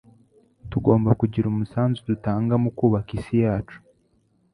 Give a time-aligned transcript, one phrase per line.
[0.71, 3.77] Tugomba kugira umusanzu dutanga mu kubaka isi yacu